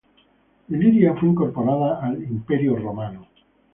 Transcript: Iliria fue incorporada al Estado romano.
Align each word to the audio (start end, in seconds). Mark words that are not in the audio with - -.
Iliria 0.69 1.13
fue 1.15 1.29
incorporada 1.29 1.99
al 2.03 2.23
Estado 2.23 2.75
romano. 2.75 3.27